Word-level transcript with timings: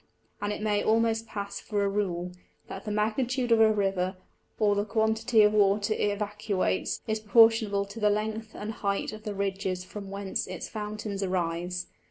And 0.41 0.51
it 0.51 0.63
may 0.63 0.81
almost 0.83 1.27
pass 1.27 1.59
for 1.59 1.83
a 1.83 1.87
Rule, 1.87 2.31
that 2.67 2.85
the 2.85 2.91
magnitude 2.91 3.51
of 3.51 3.59
a 3.61 3.71
River, 3.71 4.17
or 4.57 4.73
the 4.73 4.83
quantity 4.83 5.43
of 5.43 5.53
Water 5.53 5.93
it 5.93 5.99
evacuates, 6.09 7.03
is 7.07 7.19
proportionable 7.19 7.85
to 7.85 7.99
the 7.99 8.09
length 8.09 8.55
and 8.55 8.71
height 8.71 9.13
of 9.13 9.25
the 9.25 9.35
Ridges 9.35 9.83
from 9.83 10.09
whence 10.09 10.47
its 10.47 10.67
Fountains 10.67 11.21
arise. 11.21 11.85